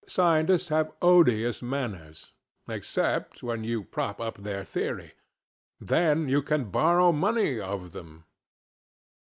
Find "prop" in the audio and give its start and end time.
3.83-4.19